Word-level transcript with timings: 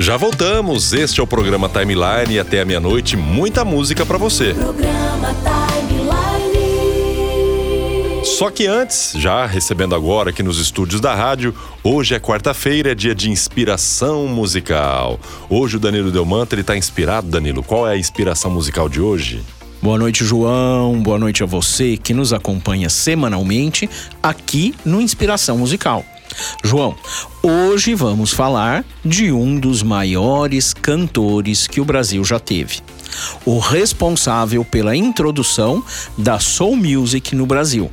Já 0.00 0.16
voltamos. 0.16 0.92
Este 0.92 1.18
é 1.18 1.22
o 1.22 1.26
programa 1.26 1.68
Timeline 1.68 2.34
e 2.34 2.38
até 2.38 2.60
a 2.60 2.64
meia-noite 2.64 3.16
muita 3.16 3.64
música 3.64 4.06
para 4.06 4.16
você. 4.16 4.54
Programa 4.54 5.34
Timeline. 5.34 5.98
Só 8.24 8.48
que 8.48 8.68
antes, 8.68 9.14
já 9.16 9.44
recebendo 9.44 9.96
agora 9.96 10.30
aqui 10.30 10.40
nos 10.40 10.60
estúdios 10.60 11.00
da 11.00 11.16
rádio, 11.16 11.52
hoje 11.82 12.14
é 12.14 12.20
quarta-feira, 12.20 12.92
é 12.92 12.94
dia 12.94 13.12
de 13.12 13.28
inspiração 13.28 14.28
musical. 14.28 15.18
Hoje 15.50 15.78
o 15.78 15.80
Danilo 15.80 16.12
Delmanto, 16.12 16.54
ele 16.54 16.62
tá 16.62 16.76
inspirado, 16.76 17.26
Danilo. 17.26 17.64
Qual 17.64 17.88
é 17.88 17.94
a 17.94 17.98
inspiração 17.98 18.52
musical 18.52 18.88
de 18.88 19.00
hoje? 19.00 19.42
Boa 19.82 19.98
noite, 19.98 20.24
João. 20.24 21.00
Boa 21.02 21.18
noite 21.18 21.42
a 21.42 21.46
você 21.46 21.96
que 21.96 22.14
nos 22.14 22.32
acompanha 22.32 22.88
semanalmente 22.88 23.90
aqui 24.22 24.74
no 24.84 25.00
Inspiração 25.00 25.58
Musical. 25.58 26.04
João, 26.62 26.96
hoje 27.42 27.94
vamos 27.94 28.32
falar 28.32 28.84
de 29.04 29.32
um 29.32 29.58
dos 29.58 29.82
maiores 29.82 30.72
cantores 30.72 31.66
que 31.66 31.80
o 31.80 31.84
Brasil 31.84 32.24
já 32.24 32.38
teve. 32.38 32.80
O 33.44 33.58
responsável 33.58 34.64
pela 34.64 34.96
introdução 34.96 35.82
da 36.16 36.38
soul 36.38 36.76
music 36.76 37.34
no 37.34 37.46
Brasil. 37.46 37.90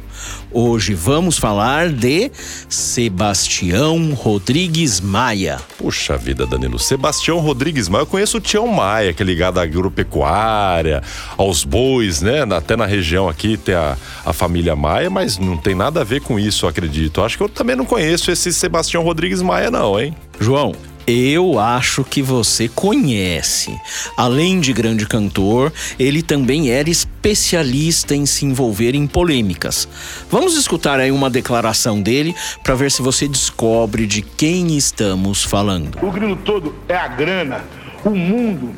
Hoje 0.52 0.94
vamos 0.94 1.38
falar 1.38 1.90
de 1.90 2.32
Sebastião 2.70 4.14
Rodrigues 4.14 5.02
Maia. 5.02 5.60
Puxa 5.78 6.18
vida, 6.18 6.46
Danilo. 6.46 6.80
Sebastião 6.80 7.40
Rodrigues 7.40 7.90
Maia. 7.90 8.04
Eu 8.04 8.08
conheço 8.08 8.38
o 8.38 8.42
Tião 8.42 8.68
Maia, 8.68 9.14
que 9.14 9.22
é 9.22 9.26
ligado 9.26 9.60
à 9.60 9.64
agropecuária, 9.64 11.04
aos 11.38 11.64
bois, 11.64 12.22
né? 12.22 12.44
Até 12.56 12.78
na 12.78 12.86
região 12.86 13.28
aqui 13.28 13.58
tem 13.58 13.76
a, 13.76 13.98
a 14.26 14.32
família 14.32 14.76
Maia, 14.76 15.10
mas 15.10 15.38
não 15.38 15.58
tem 15.58 15.76
nada 15.76 16.02
a 16.02 16.04
ver 16.04 16.22
com 16.22 16.40
isso, 16.40 16.66
eu 16.66 16.70
acredito. 16.70 17.22
Acho 17.22 17.38
que 17.38 17.44
eu 17.44 17.50
também 17.50 17.76
não 17.76 17.86
conheço 17.86 18.32
esse 18.32 18.54
Sebastião 18.54 19.04
Rodrigues 19.04 19.42
Maia, 19.42 19.70
não, 19.70 20.00
hein? 20.00 20.16
João, 20.40 20.74
eu 21.08 21.60
acho 21.60 22.04
que 22.04 22.22
você 22.22 22.68
conhece. 22.68 23.76
Além 24.18 24.60
de 24.60 24.74
grande 24.74 25.06
cantor, 25.06 25.72
ele 26.00 26.22
também 26.22 26.70
era 26.70 26.90
especialista 26.90 28.16
em 28.16 28.26
se 28.26 28.46
envolver 28.46 28.96
em 28.96 29.06
polêmicas. 29.06 29.88
Vamos 30.30 30.56
escutar 30.56 31.00
aí 31.00 31.12
uma 31.12 31.30
declaração 31.30 32.02
dele 32.02 32.36
para 32.64 32.76
ver 32.76 32.92
se 32.92 33.02
você 33.02 33.28
descobre 33.28 34.08
de 34.08 34.22
quem 34.22 34.76
estamos 34.76 35.44
falando. 35.44 35.98
O 36.02 36.12
grilo 36.12 36.36
todo 36.36 36.76
é 36.88 36.96
a 36.96 37.08
grana. 37.08 37.64
O 38.04 38.12
mundo 38.12 38.74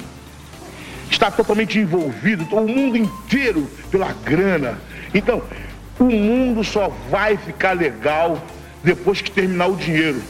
está 1.09 1.31
totalmente 1.31 1.79
envolvido, 1.79 2.45
o 2.51 2.67
mundo 2.67 2.97
inteiro 2.97 3.69
pela 3.89 4.13
grana. 4.23 4.79
Então, 5.13 5.41
o 5.99 6.05
mundo 6.05 6.63
só 6.63 6.91
vai 7.09 7.37
ficar 7.37 7.73
legal 7.73 8.41
depois 8.83 9.21
que 9.21 9.31
terminar 9.31 9.67
o 9.67 9.75
dinheiro. 9.75 10.21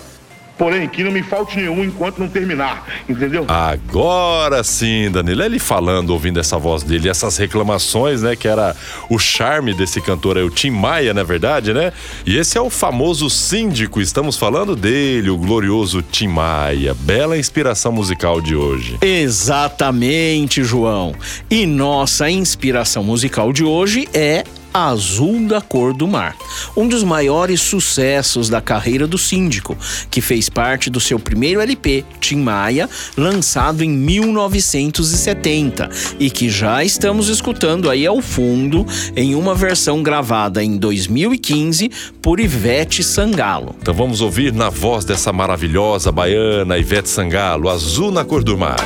Porém, 0.57 0.87
que 0.89 1.03
não 1.03 1.11
me 1.11 1.21
falte 1.21 1.57
nenhum 1.57 1.83
enquanto 1.83 2.17
não 2.17 2.27
terminar, 2.27 2.85
entendeu? 3.07 3.45
Agora 3.47 4.63
sim, 4.63 5.09
Danilo. 5.11 5.43
Ele 5.43 5.59
falando, 5.59 6.09
ouvindo 6.09 6.39
essa 6.39 6.57
voz 6.57 6.81
dele, 6.81 7.09
essas 7.09 7.37
reclamações, 7.37 8.23
né? 8.23 8.35
Que 8.35 8.47
era 8.47 8.75
o 9.09 9.19
charme 9.19 9.73
desse 9.73 10.01
cantor 10.01 10.37
aí, 10.37 10.43
o 10.43 10.49
Tim 10.49 10.71
Maia, 10.71 11.13
na 11.13 11.23
verdade, 11.23 11.73
né? 11.73 11.93
E 12.25 12.37
esse 12.37 12.57
é 12.57 12.61
o 12.61 12.69
famoso 12.69 13.29
síndico. 13.29 14.01
Estamos 14.01 14.35
falando 14.35 14.75
dele, 14.75 15.29
o 15.29 15.37
glorioso 15.37 16.01
Tim 16.01 16.27
Maia. 16.27 16.93
Bela 16.93 17.37
inspiração 17.37 17.91
musical 17.91 18.41
de 18.41 18.55
hoje. 18.55 18.97
Exatamente, 19.01 20.63
João. 20.63 21.13
E 21.49 21.65
nossa 21.65 22.29
inspiração 22.29 23.03
musical 23.03 23.53
de 23.53 23.63
hoje 23.63 24.07
é 24.13 24.43
Azul 24.85 25.47
da 25.47 25.59
Cor 25.59 25.91
do 25.91 26.07
Mar, 26.07 26.35
um 26.75 26.87
dos 26.87 27.03
maiores 27.03 27.61
sucessos 27.61 28.47
da 28.47 28.61
carreira 28.61 29.07
do 29.07 29.17
síndico, 29.17 29.75
que 30.11 30.21
fez 30.21 30.49
parte 30.49 30.89
do 30.89 30.99
seu 30.99 31.17
primeiro 31.17 31.59
LP, 31.59 32.05
Tim 32.21 32.37
Maia, 32.37 32.87
lançado 33.17 33.83
em 33.83 33.89
1970 33.89 35.89
e 36.19 36.29
que 36.29 36.47
já 36.47 36.83
estamos 36.83 37.27
escutando 37.27 37.89
aí 37.89 38.05
ao 38.05 38.21
fundo 38.21 38.85
em 39.15 39.33
uma 39.33 39.55
versão 39.55 40.03
gravada 40.03 40.63
em 40.63 40.77
2015 40.77 41.89
por 42.21 42.39
Ivete 42.39 43.03
Sangalo. 43.03 43.75
Então 43.81 43.95
vamos 43.95 44.21
ouvir 44.21 44.53
na 44.53 44.69
voz 44.69 45.03
dessa 45.03 45.33
maravilhosa 45.33 46.11
baiana 46.11 46.77
Ivete 46.77 47.09
Sangalo, 47.09 47.67
Azul 47.67 48.11
na 48.11 48.23
Cor 48.23 48.43
do 48.43 48.55
Mar. 48.55 48.77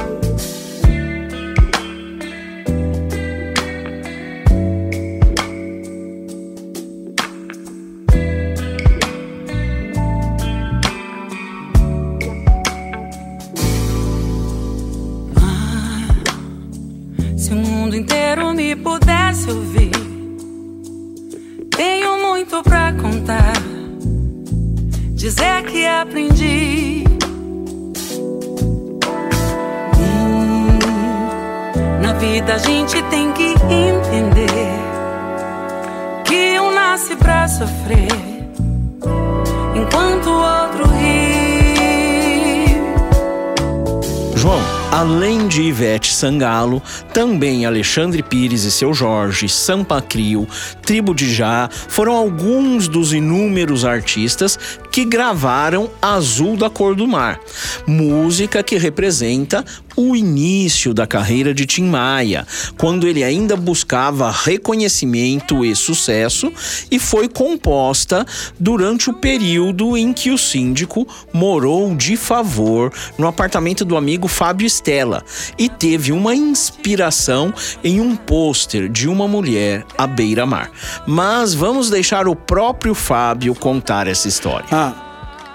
Além 44.91 45.47
de 45.47 45.62
Ivete 45.62 46.13
Sangalo, 46.13 46.84
também 47.13 47.66
Alexandre 47.66 48.22
Pires 48.22 48.66
e 48.66 48.72
seu 48.72 48.94
Jorge, 48.94 49.47
Sampa 49.47 50.02
Crio, 50.02 50.46
Tribo 50.81 51.16
de 51.16 51.34
Já, 51.34 51.69
foram 51.72 52.13
alguns 52.13 52.90
dos 52.90 53.13
inúmeros 53.13 53.85
artistas 53.85 54.59
que 54.91 55.06
gravaram 55.06 55.90
Azul 56.02 56.57
da 56.57 56.69
Cor 56.69 56.96
do 56.96 57.07
Mar, 57.07 57.40
música 57.88 58.62
que 58.62 58.78
representa 58.78 59.63
o 59.96 60.16
início 60.16 60.94
da 60.94 61.06
carreira 61.06 61.53
de 61.53 61.66
Tim 61.66 61.84
Maia, 61.84 62.46
quando 62.78 63.07
ele 63.07 63.24
ainda 63.24 63.56
buscava 63.56 64.31
reconhecimento 64.31 65.66
e 65.66 65.75
sucesso, 65.75 66.52
e 66.90 67.00
foi 67.00 67.28
composta 67.28 68.25
durante 68.59 69.09
o 69.09 69.13
período 69.13 69.97
em 69.97 70.13
que 70.13 70.31
o 70.31 70.38
síndico 70.38 71.08
morou 71.34 71.96
de 71.96 72.16
favor 72.16 72.91
no 73.18 73.28
apartamento 73.28 73.84
do 73.85 73.97
amigo 73.97 74.28
Fábio 74.28 74.68
Stella 74.68 75.23
e 75.58 75.69
teve 75.69 76.12
uma 76.12 76.35
inspiração 76.35 77.53
em 77.84 78.00
um 78.02 78.16
pôster 78.16 78.90
de 78.90 79.08
uma 79.08 79.28
mulher 79.28 79.85
à 79.97 80.08
beira-mar. 80.08 80.72
Mas 81.06 81.53
vamos 81.53 81.90
deixar 81.90 82.28
o 82.28 82.35
próprio 82.35 82.96
Fábio 82.96 83.53
contar 83.53 84.08
essa 84.08 84.28
história. 84.28 84.68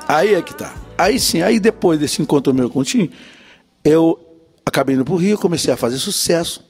Aí 0.09 0.35
é 0.35 0.43
que 0.43 0.55
tá. 0.55 0.75
Aí 0.97 1.19
sim, 1.19 1.43
aí 1.43 1.59
depois 1.59 1.99
desse 1.99 2.23
encontro 2.23 2.55
meu 2.55 2.71
com 2.71 2.81
o 2.81 2.85
Tim, 2.85 3.11
eu 3.85 4.19
acabei 4.65 4.95
indo 4.95 5.05
pro 5.05 5.17
Rio, 5.17 5.37
comecei 5.39 5.73
a 5.73 5.77
fazer 5.77 5.99
sucesso. 5.99 6.65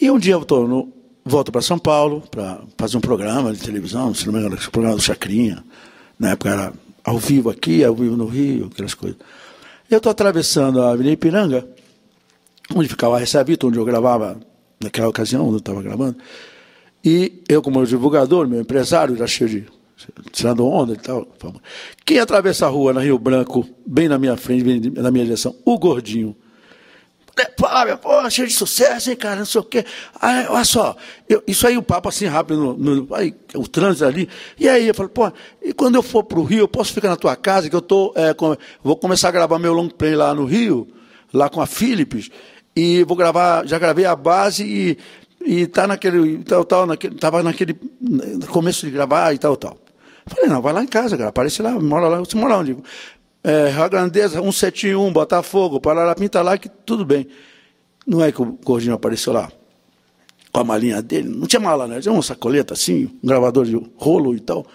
E 0.00 0.10
um 0.10 0.18
dia 0.18 0.34
eu 0.34 0.44
tô 0.44 0.66
no, 0.66 0.92
volto 1.24 1.52
para 1.52 1.60
São 1.60 1.78
Paulo 1.78 2.22
para 2.30 2.60
fazer 2.76 2.96
um 2.96 3.00
programa 3.00 3.52
de 3.52 3.60
televisão, 3.60 4.14
se 4.14 4.26
não 4.26 4.32
me 4.32 4.40
engano, 4.40 4.56
o 4.56 4.70
programa 4.70 4.96
do 4.96 5.02
Chacrinha. 5.02 5.62
Na 6.18 6.30
época 6.30 6.50
era 6.50 6.72
ao 7.04 7.18
vivo 7.18 7.50
aqui, 7.50 7.84
ao 7.84 7.94
vivo 7.94 8.16
no 8.16 8.26
Rio, 8.26 8.70
aquelas 8.72 8.94
coisas. 8.94 9.18
Eu 9.90 9.98
estou 9.98 10.10
atravessando 10.10 10.80
a 10.82 10.92
Avenida 10.92 11.12
Ipiranga, 11.12 11.66
onde 12.74 12.88
ficava 12.88 13.16
a 13.16 13.18
Recebito, 13.18 13.68
onde 13.68 13.78
eu 13.78 13.84
gravava 13.84 14.40
naquela 14.82 15.08
ocasião, 15.08 15.44
onde 15.44 15.54
eu 15.54 15.58
estava 15.58 15.82
gravando. 15.82 16.16
E 17.04 17.42
eu, 17.48 17.60
como 17.60 17.84
divulgador, 17.84 18.48
meu 18.48 18.60
empresário, 18.60 19.16
já 19.16 19.26
cheio 19.26 19.50
de 19.50 19.66
tirando 20.30 20.66
onda 20.66 20.94
e 20.94 20.96
tal. 20.96 21.26
Quem 22.04 22.18
atravessa 22.18 22.66
a 22.66 22.68
rua 22.68 22.92
na 22.92 23.00
Rio 23.00 23.18
Branco, 23.18 23.66
bem 23.86 24.08
na 24.08 24.18
minha 24.18 24.36
frente, 24.36 24.64
bem 24.64 24.80
na 25.02 25.10
minha 25.10 25.24
direção? 25.24 25.54
O 25.64 25.78
Gordinho. 25.78 26.36
Fábio, 27.58 27.96
pô, 27.96 28.28
cheio 28.28 28.46
de 28.46 28.52
sucesso, 28.52 29.10
hein, 29.10 29.16
cara, 29.16 29.36
não 29.36 29.46
sei 29.46 29.60
o 29.60 29.64
quê. 29.64 29.84
Aí, 30.20 30.46
olha 30.48 30.64
só, 30.64 30.94
eu, 31.28 31.42
isso 31.46 31.66
aí 31.66 31.78
o 31.78 31.82
papo 31.82 32.08
assim 32.08 32.26
rápido, 32.26 32.76
no, 32.76 32.76
no, 32.76 33.14
aí, 33.14 33.34
o 33.54 33.66
trânsito 33.66 34.04
ali. 34.04 34.28
E 34.58 34.68
aí 34.68 34.88
eu 34.88 34.94
falei, 34.94 35.10
pô, 35.10 35.32
e 35.62 35.72
quando 35.72 35.94
eu 35.94 36.02
for 36.02 36.24
pro 36.24 36.42
Rio, 36.42 36.60
eu 36.60 36.68
posso 36.68 36.92
ficar 36.92 37.08
na 37.08 37.16
tua 37.16 37.34
casa, 37.34 37.70
que 37.70 37.76
eu 37.76 37.80
tô, 37.80 38.12
é, 38.14 38.34
com, 38.34 38.54
vou 38.82 38.96
começar 38.96 39.28
a 39.28 39.32
gravar 39.32 39.58
meu 39.58 39.72
long 39.72 39.88
play 39.88 40.14
lá 40.14 40.34
no 40.34 40.44
Rio, 40.44 40.86
lá 41.32 41.48
com 41.48 41.60
a 41.60 41.66
Philips, 41.66 42.28
e 42.76 43.02
vou 43.04 43.16
gravar, 43.16 43.66
já 43.66 43.78
gravei 43.78 44.04
a 44.04 44.14
base 44.14 44.64
e, 44.64 44.98
e 45.44 45.66
tá 45.66 45.86
naquele, 45.86 46.38
tal, 46.44 46.64
tal, 46.64 46.86
naquele, 46.86 47.14
tava 47.14 47.42
naquele 47.42 47.78
começo 48.50 48.84
de 48.84 48.92
gravar 48.92 49.32
e 49.32 49.38
tal, 49.38 49.56
tal. 49.56 49.78
Falei, 50.26 50.48
não, 50.48 50.62
vai 50.62 50.72
lá 50.72 50.82
em 50.82 50.86
casa, 50.86 51.16
cara, 51.16 51.30
aparece 51.30 51.62
lá, 51.62 51.72
mora 51.72 52.08
lá, 52.08 52.18
você 52.18 52.36
mora 52.36 52.56
onde? 52.56 52.76
É, 53.42 53.68
Rio 53.70 53.90
Grandeza, 53.90 54.40
171, 54.40 55.12
Botafogo, 55.12 55.80
Parará, 55.80 56.14
pinta 56.14 56.40
lá, 56.42 56.56
que 56.56 56.68
tudo 56.68 57.04
bem. 57.04 57.26
Não 58.06 58.22
é 58.22 58.30
que 58.30 58.40
o 58.40 58.58
Gordinho 58.64 58.94
apareceu 58.94 59.32
lá 59.32 59.50
com 60.52 60.60
a 60.60 60.64
malinha 60.64 61.00
dele, 61.00 61.28
não 61.28 61.46
tinha 61.46 61.60
mala, 61.60 61.86
né? 61.86 62.00
Tinha 62.00 62.12
uma 62.12 62.22
sacoleta 62.22 62.74
assim, 62.74 63.10
um 63.22 63.26
gravador 63.26 63.64
de 63.64 63.80
rolo 63.96 64.34
e 64.34 64.40
tal. 64.40 64.66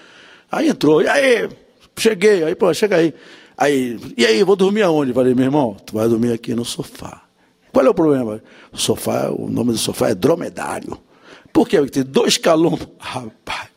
Aí 0.51 0.69
entrou, 0.69 1.01
e 1.01 1.07
aí, 1.07 1.47
cheguei, 1.97 2.43
aí, 2.43 2.55
pô, 2.55 2.73
chega 2.73 2.97
aí. 2.97 3.13
Aí, 3.55 3.99
e 4.17 4.25
aí, 4.25 4.43
vou 4.43 4.55
dormir 4.55 4.81
aonde? 4.83 5.13
Falei, 5.13 5.33
meu 5.35 5.45
irmão, 5.45 5.77
tu 5.85 5.93
vai 5.93 6.07
dormir 6.07 6.31
aqui 6.31 6.53
no 6.55 6.65
sofá. 6.65 7.23
Qual 7.71 7.85
é 7.85 7.89
o 7.89 7.93
problema? 7.93 8.41
O 8.71 8.77
sofá, 8.77 9.29
o 9.29 9.49
nome 9.49 9.71
do 9.71 9.77
sofá 9.77 10.09
é 10.09 10.15
dromedário. 10.15 10.97
Por 11.53 11.67
quê? 11.67 11.77
Porque 11.77 11.91
tem 11.91 12.03
dois 12.03 12.37
calombos. 12.37 12.87
Rapaz, 12.97 13.69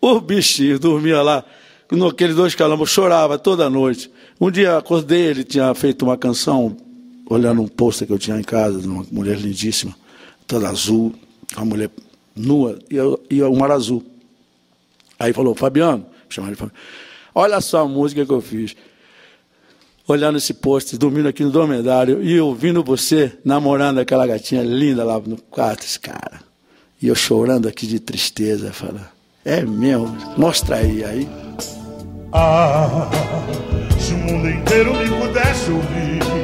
o 0.00 0.20
bichinho 0.20 0.78
dormia 0.78 1.22
lá, 1.22 1.44
naqueles 1.90 2.36
dois 2.36 2.54
calombos, 2.54 2.90
chorava 2.90 3.38
toda 3.38 3.68
noite. 3.68 4.10
Um 4.40 4.50
dia 4.50 4.76
acordei, 4.76 5.22
ele 5.26 5.44
tinha 5.44 5.74
feito 5.74 6.04
uma 6.04 6.16
canção, 6.16 6.76
olhando 7.28 7.60
um 7.60 7.68
pôster 7.68 8.06
que 8.06 8.12
eu 8.12 8.18
tinha 8.18 8.38
em 8.38 8.42
casa, 8.42 8.80
de 8.80 8.88
uma 8.88 9.04
mulher 9.12 9.38
lindíssima, 9.38 9.94
toda 10.46 10.68
azul, 10.68 11.14
uma 11.56 11.64
mulher 11.64 11.90
nua 12.34 12.78
e, 12.90 12.96
eu, 12.96 13.20
e 13.28 13.40
mar 13.42 13.70
azul. 13.70 14.04
Aí 15.18 15.32
falou, 15.32 15.54
Fabiano, 15.54 16.06
chamaram 16.30 16.52
ele 16.52 16.56
Fabiano, 16.56 16.80
olha 17.34 17.60
só 17.60 17.82
a 17.82 17.88
música 17.88 18.24
que 18.24 18.32
eu 18.32 18.40
fiz. 18.40 18.74
Olhando 20.08 20.38
esse 20.38 20.54
pôster, 20.54 20.98
dormindo 20.98 21.28
aqui 21.28 21.44
no 21.44 21.50
dormedário 21.50 22.20
e 22.22 22.40
ouvindo 22.40 22.82
você 22.82 23.38
namorando 23.44 23.98
aquela 23.98 24.26
gatinha 24.26 24.62
linda 24.62 25.04
lá 25.04 25.20
no 25.20 25.36
quarto, 25.42 25.84
esse 25.84 26.00
cara. 26.00 26.40
E 27.00 27.06
eu 27.06 27.14
chorando 27.14 27.68
aqui 27.68 27.86
de 27.86 28.00
tristeza, 28.00 28.72
falando, 28.72 29.06
é 29.44 29.62
mesmo, 29.62 30.16
mostra 30.36 30.76
aí, 30.76 31.04
aí. 31.04 31.28
Ah, 32.32 33.08
se 33.98 34.12
o 34.12 34.18
mundo 34.18 34.48
inteiro 34.48 34.94
me 34.94 35.08
pudesse 35.08 35.70
ouvir. 35.70 36.39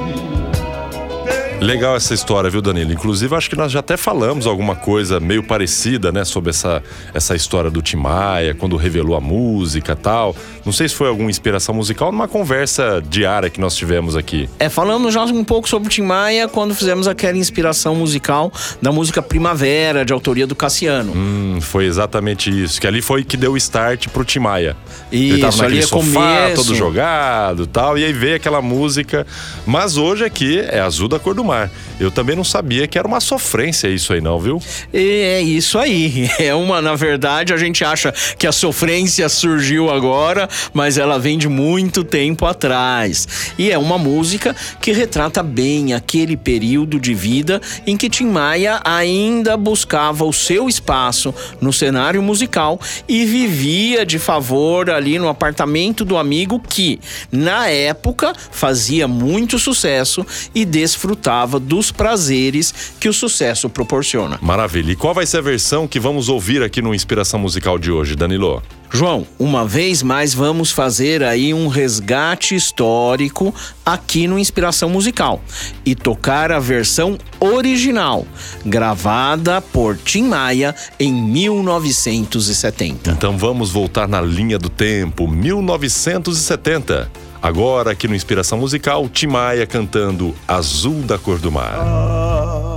Legal 1.61 1.97
essa 1.97 2.13
história, 2.13 2.51
viu, 2.51 2.61
Danilo? 2.61 2.93
Inclusive, 2.93 3.35
acho 3.35 3.49
que 3.49 3.57
nós 3.57 3.73
já 3.73 3.81
até 3.81 3.97
falamos 3.97 4.47
alguma 4.47 4.77
coisa 4.77 5.19
meio 5.19 5.43
parecida, 5.43 6.13
né, 6.13 6.23
sobre 6.23 6.51
essa, 6.51 6.83
essa 7.15 7.35
história 7.35 7.71
do 7.71 7.81
Tim 7.81 7.97
Maia, 7.97 8.55
quando 8.55 8.77
revelou 8.77 9.17
a 9.17 9.21
música 9.23 9.93
e 9.93 9.97
tal. 9.97 10.37
Não 10.67 10.73
sei 10.73 10.87
se 10.87 10.95
foi 10.95 11.09
alguma 11.09 11.31
inspiração 11.31 11.75
musical 11.75 12.13
numa 12.13 12.29
conversa 12.29 13.03
diária 13.09 13.49
que 13.49 13.59
nós 13.59 13.75
tivemos 13.75 14.15
aqui. 14.17 14.49
É, 14.59 14.69
falamos 14.69 15.15
já 15.15 15.25
um 15.25 15.43
pouco 15.43 15.67
sobre 15.67 15.89
o 15.89 15.91
Tim 15.91 16.03
Maia 16.03 16.47
quando 16.47 16.75
fizemos 16.75 17.09
aquela 17.09 17.39
inspiração 17.39 17.95
musical 17.95 18.53
da 18.83 18.93
música 18.93 19.23
Primavera, 19.23 20.05
de 20.05 20.13
autoria 20.13 20.47
do 20.47 20.55
Cassiano. 20.55 21.13
Hum, 21.17 21.59
foi 21.63 21.87
exatamente 21.87 22.51
isso. 22.51 22.79
Que 22.79 22.87
ali 22.87 23.01
foi 23.01 23.25
que 23.25 23.37
deu 23.37 23.53
o 23.53 23.57
start 23.57 24.09
pro 24.09 24.25
Tim 24.25 24.41
Maia. 24.41 24.77
Ele 25.11 25.39
tava 25.39 25.49
Isso, 25.49 25.63
naquele 25.63 25.79
ali 25.79 25.85
é 25.85 25.89
sofá, 25.89 26.03
começo. 26.21 26.65
todo 26.65 26.75
jogado 26.75 27.63
e 27.63 27.67
tal. 27.67 27.97
E 27.97 28.05
aí 28.05 28.13
veio 28.13 28.37
aquela 28.37 28.61
música. 28.61 29.27
Mas 29.65 29.97
hoje 29.97 30.23
aqui 30.23 30.61
é 30.61 30.81
Azul 30.81 31.09
da 31.09 31.19
Cor 31.19 31.35
do 31.35 31.46
Mar. 31.47 31.71
Eu 31.99 32.11
também 32.11 32.37
não 32.37 32.45
sabia 32.45 32.87
que 32.87 32.99
era 32.99 33.09
uma 33.09 33.21
sofrência 33.21 33.89
isso 33.89 34.13
aí, 34.13 34.21
não, 34.21 34.39
viu? 34.39 34.61
E 34.93 35.23
é 35.23 35.41
isso 35.41 35.79
aí. 35.79 36.31
É 36.39 36.55
uma, 36.55 36.83
na 36.83 36.95
verdade, 36.95 37.53
a 37.53 37.57
gente 37.57 37.83
acha 37.83 38.13
que 38.39 38.47
a 38.47 38.53
sofrência 38.53 39.29
surgiu 39.29 39.91
agora, 39.91 40.49
mas 40.73 40.99
ela 40.99 41.19
vem 41.19 41.39
de 41.39 41.49
muito 41.49 42.05
tempo 42.05 42.45
atrás. 42.45 43.27
E 43.59 43.71
é 43.71 43.79
uma 43.79 43.97
música 43.97 44.55
que 44.81 44.93
retrata 44.93 45.43
bem 45.43 45.95
aquele 45.95 46.37
período 46.37 47.01
de 47.01 47.15
vida 47.15 47.61
em 47.87 47.97
que 47.97 48.11
Tim 48.11 48.27
Maia 48.27 48.81
ainda 48.85 49.57
buscava 49.57 50.25
o 50.25 50.33
seu 50.33 50.69
espaço 50.69 51.35
no 51.61 51.73
cenário 51.73 52.23
musical 52.23 52.79
e 53.09 53.25
vivia 53.25 54.05
de 54.05 54.19
favor 54.19 54.91
ali 54.91 55.19
no 55.19 55.29
apartamento 55.29 56.05
do 56.05 56.17
amigo 56.17 56.61
que, 56.61 57.01
na 57.33 57.69
época, 57.69 58.35
fazia 58.51 59.09
muito 59.09 59.59
sucesso 59.59 60.25
e 60.55 60.65
desfrutava 60.65 61.36
dos 61.45 61.91
prazeres 61.91 62.73
que 62.99 63.09
o 63.09 63.13
sucesso 63.13 63.69
proporciona. 63.69 64.39
Maravilha. 64.41 64.93
E 64.93 64.97
qual 64.97 65.13
vai 65.13 65.27
ser 65.27 65.39
a 65.39 65.43
versão 65.43 65.87
que 65.87 66.01
vamos 66.01 66.29
ouvir 66.29 66.63
aqui 66.63 66.81
no 66.81 66.95
Inspiração 66.95 67.39
Musical 67.41 67.79
de 67.79 67.91
hoje, 67.91 68.17
Danilo? 68.17 68.63
João, 68.91 69.27
uma 69.39 69.67
vez 69.67 70.03
mais 70.03 70.33
vamos 70.33 70.71
fazer 70.71 71.23
aí 71.23 71.53
um 71.53 71.69
resgate 71.69 72.55
histórico 72.55 73.55
aqui 73.85 74.27
no 74.27 74.39
Inspiração 74.39 74.89
Musical 74.89 75.43
e 75.85 75.95
tocar 75.95 76.51
a 76.53 76.59
versão 76.59 77.19
original, 77.41 78.27
gravada 78.65 79.61
por 79.61 79.99
Tim 79.99 80.23
Maia 80.29 80.75
em 80.99 81.13
1970. 81.13 83.11
Então 83.11 83.37
vamos 83.37 83.71
voltar 83.71 84.09
na 84.09 84.21
linha 84.21 84.59
do 84.59 84.71
tempo, 84.71 85.29
1970. 85.29 87.26
Agora 87.47 87.93
aqui 87.93 88.09
no 88.09 88.17
Inspiração 88.17 88.59
Musical, 88.59 89.09
Tim 89.09 89.29
Maia 89.29 89.69
cantando 89.69 90.35
Azul 90.49 91.03
da 91.03 91.17
Cor 91.17 91.39
do 91.39 91.53
Mar. 91.53 91.77
Ah, 91.79 92.75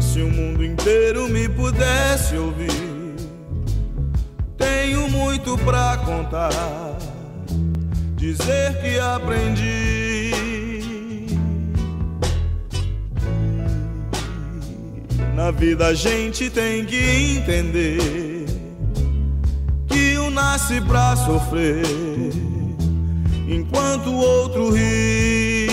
se 0.00 0.20
o 0.20 0.30
mundo 0.30 0.64
inteiro 0.64 1.28
me 1.28 1.48
pudesse 1.48 2.36
ouvir, 2.36 3.16
tenho 4.56 5.10
muito 5.10 5.58
pra 5.58 5.96
contar, 6.06 6.52
dizer 8.14 8.80
que 8.80 8.96
aprendi. 9.00 10.30
Na 15.34 15.50
vida 15.50 15.88
a 15.88 15.94
gente 15.94 16.48
tem 16.48 16.84
que 16.84 16.94
entender 17.38 18.46
que 19.88 20.16
um 20.16 20.30
nasce 20.30 20.80
pra 20.80 21.16
sofrer, 21.16 21.82
enquanto 23.48 24.10
o 24.10 24.16
outro 24.16 24.70
ri. 24.70 25.66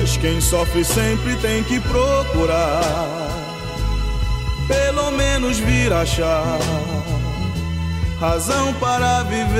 Mas 0.00 0.16
quem 0.16 0.40
sofre 0.40 0.84
sempre 0.84 1.36
tem 1.36 1.62
que 1.62 1.78
procurar, 1.78 2.82
pelo 4.66 5.12
menos 5.12 5.58
vir 5.58 5.92
achar 5.92 6.58
razão 8.22 8.72
para 8.74 9.24
viver. 9.24 9.50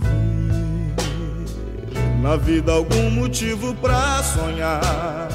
Ver 0.00 0.34
na 2.22 2.36
vida 2.36 2.70
algum 2.70 3.10
motivo 3.10 3.74
pra 3.74 4.22
sonhar, 4.22 5.28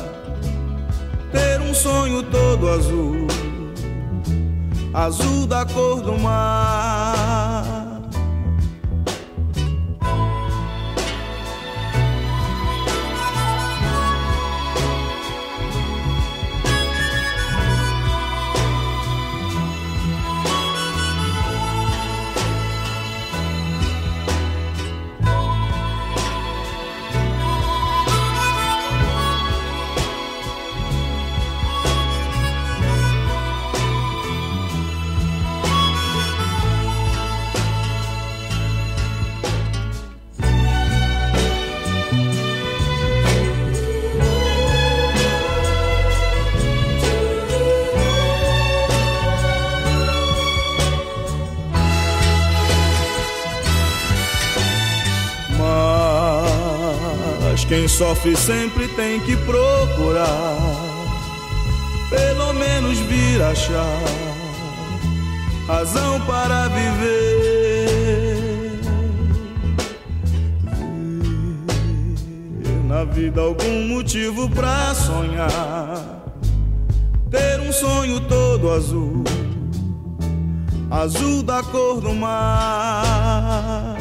ter 1.34 1.60
um 1.60 1.74
sonho 1.74 2.24
todo 2.24 2.70
azul, 2.70 3.28
azul 4.94 5.46
da 5.46 5.66
cor 5.66 6.02
do 6.02 6.18
mar. 6.18 7.09
Sofre 58.00 58.34
sempre 58.34 58.88
tem 58.88 59.20
que 59.20 59.36
procurar, 59.36 60.58
pelo 62.10 62.54
menos 62.54 62.98
vir 62.98 63.42
achar 63.42 64.00
razão 65.68 66.22
para 66.22 66.70
viver. 66.70 67.90
Ver 72.62 72.84
na 72.88 73.04
vida 73.04 73.42
algum 73.42 73.90
motivo 73.90 74.50
pra 74.50 74.96
sonhar, 74.96 76.24
ter 77.30 77.60
um 77.60 77.74
sonho 77.74 78.22
todo 78.22 78.72
azul, 78.72 79.26
azul 80.90 81.44
da 81.44 81.62
cor 81.64 82.00
do 82.00 82.14
mar. 82.14 83.98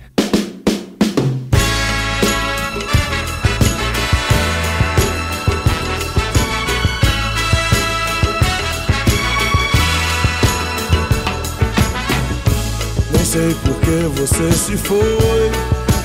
Sei 13.33 13.55
por 13.65 13.75
que 13.81 14.21
você 14.21 14.53
se 14.53 14.77
foi. 14.77 15.51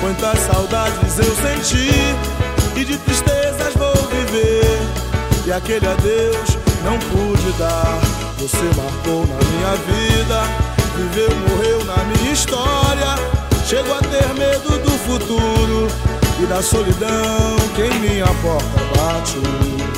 Quantas 0.00 0.38
saudades 0.40 1.18
eu 1.18 1.36
senti. 1.36 1.90
E 2.74 2.84
de 2.84 2.96
tristezas 2.96 3.74
vou 3.74 3.94
viver. 4.08 4.80
E 5.46 5.52
aquele 5.52 5.86
adeus 5.86 6.56
não 6.82 6.98
pude 6.98 7.52
dar. 7.58 7.98
Você 8.38 8.64
marcou 8.74 9.26
na 9.26 9.38
minha 9.50 9.74
vida. 9.90 10.42
Viveu, 10.96 11.28
morreu 11.50 11.84
na 11.84 12.02
minha 12.04 12.32
história. 12.32 13.14
Chego 13.66 13.92
a 13.92 14.00
ter 14.00 14.32
medo 14.34 14.78
do 14.82 14.90
futuro. 14.90 15.86
E 16.42 16.46
da 16.46 16.62
solidão 16.62 17.56
que 17.76 17.82
em 17.82 18.00
minha 18.00 18.26
porta 18.42 18.80
bate. 18.96 19.97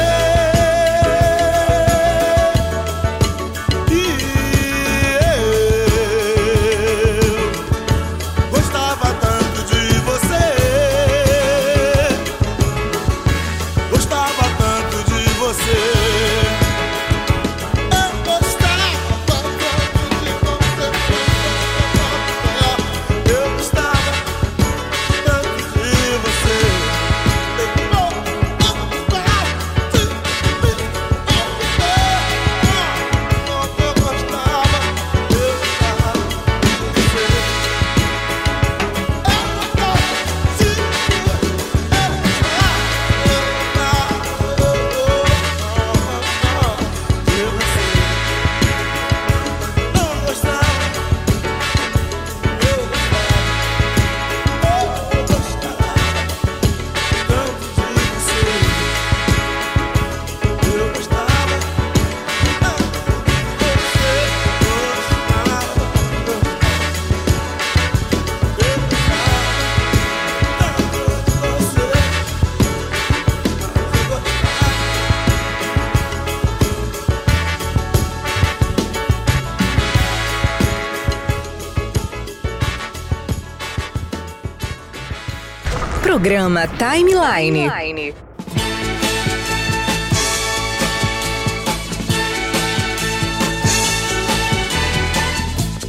Programa 86.21 86.67
Timeline. 86.77 88.13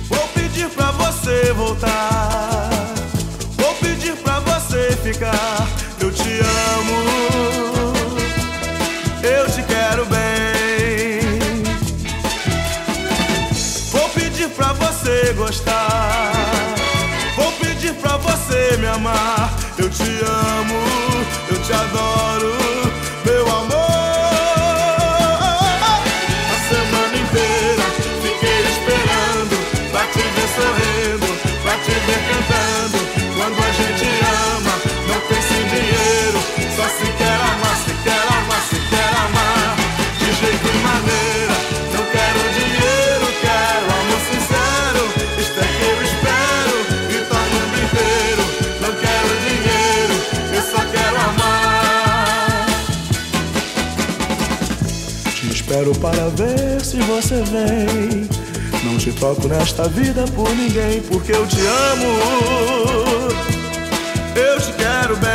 Vou 0.09 0.29
pedir 0.29 0.71
pra 0.71 0.91
você 0.93 1.53
voltar. 1.53 2.71
Vou 3.59 3.75
pedir 3.75 4.15
pra 4.23 4.41
você 4.41 4.97
ficar. 5.03 5.69
Eu 6.01 6.11
te 6.11 6.41
amo. 6.79 7.93
Eu 9.23 9.51
te 9.51 9.62
quero 9.65 10.07
bem. 10.07 11.21
Vou 13.91 14.09
pedir 14.09 14.49
pra 14.49 14.73
você 14.73 15.35
gostar. 15.35 16.33
Vou 17.37 17.53
pedir 17.53 17.93
pra 17.97 18.17
você 18.17 18.79
me 18.79 18.87
amar. 18.87 19.62
Eu 19.83 19.91
te 19.91 20.03
amo. 20.03 20.79
Eu 21.51 21.61
te 21.61 21.73
adoro. 21.73 22.62
Quero 55.83 55.99
para 55.99 56.29
ver 56.29 56.81
se 56.81 56.97
você 56.99 57.42
vem. 57.42 58.29
Não 58.85 58.97
te 58.99 59.11
troco 59.11 59.49
nesta 59.49 59.88
vida 59.88 60.25
por 60.33 60.49
ninguém, 60.51 61.03
porque 61.03 61.33
eu 61.33 61.45
te 61.45 61.59
amo. 61.59 62.07
Eu 64.37 64.61
te 64.61 64.73
quero 64.75 65.16
bem. 65.16 65.33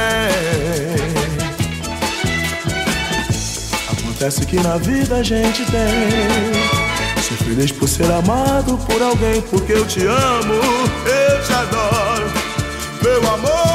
Acontece 3.92 4.46
que 4.46 4.56
na 4.62 4.78
vida 4.78 5.18
a 5.18 5.24
gente 5.24 5.66
tem. 5.66 7.22
Sou 7.22 7.36
feliz 7.46 7.74
por 7.74 7.90
ser 7.90 8.10
amado 8.10 8.78
por 8.88 9.02
alguém, 9.02 9.42
porque 9.42 9.74
eu 9.74 9.86
te 9.86 10.06
amo. 10.06 10.54
Eu 10.54 11.44
te 11.44 11.52
adoro, 11.52 12.32
meu 13.04 13.34
amor. 13.34 13.67